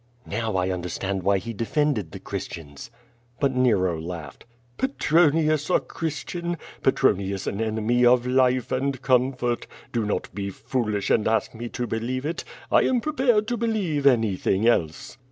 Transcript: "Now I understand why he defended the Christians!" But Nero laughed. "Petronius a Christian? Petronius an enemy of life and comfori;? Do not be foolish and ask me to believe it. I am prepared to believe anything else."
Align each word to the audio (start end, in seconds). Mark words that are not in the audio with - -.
"Now 0.25 0.55
I 0.55 0.71
understand 0.71 1.21
why 1.21 1.37
he 1.37 1.53
defended 1.53 2.09
the 2.11 2.19
Christians!" 2.19 2.89
But 3.39 3.55
Nero 3.55 4.01
laughed. 4.01 4.45
"Petronius 4.79 5.69
a 5.69 5.79
Christian? 5.79 6.57
Petronius 6.81 7.45
an 7.45 7.61
enemy 7.61 8.03
of 8.03 8.25
life 8.25 8.71
and 8.71 8.99
comfori;? 9.03 9.67
Do 9.91 10.03
not 10.03 10.33
be 10.33 10.49
foolish 10.49 11.11
and 11.11 11.27
ask 11.27 11.53
me 11.53 11.69
to 11.69 11.85
believe 11.85 12.25
it. 12.25 12.43
I 12.71 12.79
am 12.81 12.99
prepared 12.99 13.47
to 13.49 13.57
believe 13.57 14.07
anything 14.07 14.65
else." 14.67 15.19